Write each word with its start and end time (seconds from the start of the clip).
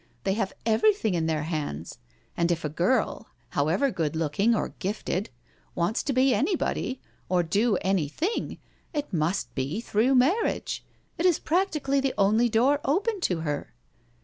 They 0.23 0.33
have 0.33 0.53
everything 0.65 1.13
in 1.13 1.27
their 1.27 1.43
hands, 1.43 1.99
and 2.35 2.51
if 2.51 2.65
a 2.65 2.69
girl, 2.69 3.27
however, 3.49 3.91
good 3.91 4.15
looking 4.15 4.55
or 4.55 4.69
gifted, 4.79 5.29
wants 5.75 6.01
to 6.01 6.11
be 6.11 6.33
anybody, 6.33 6.99
or 7.29 7.43
do 7.43 7.77
anything, 7.81 8.57
it 8.93 9.13
must 9.13 9.53
be 9.53 9.79
through 9.79 10.15
marriage. 10.15 10.83
It 11.19 11.27
is 11.27 11.39
practi 11.39 11.83
cally 11.83 11.99
the 12.01 12.15
only 12.17 12.49
door 12.49 12.79
open 12.83 13.19
to 13.19 13.41
her." 13.41 13.75